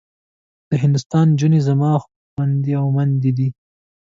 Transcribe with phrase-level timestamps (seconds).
[0.69, 3.49] د هندوستان نجونې زما خوندي او مندي دي.